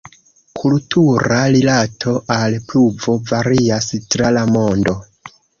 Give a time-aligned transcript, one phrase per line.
[0.59, 5.01] Kultura rilato al pluvo varias tra la mondo.